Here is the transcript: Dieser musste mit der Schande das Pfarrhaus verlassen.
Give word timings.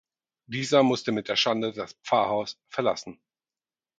Dieser 0.47 0.81
musste 0.81 1.11
mit 1.11 1.27
der 1.27 1.35
Schande 1.35 1.73
das 1.73 1.93
Pfarrhaus 2.03 2.59
verlassen. 2.69 3.21